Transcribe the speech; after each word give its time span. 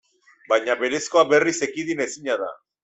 Baina 0.53 0.77
berezkoa 0.79 1.25
berriz 1.35 1.57
ekidin 1.71 2.05
ezina 2.11 2.41
da. 2.45 2.55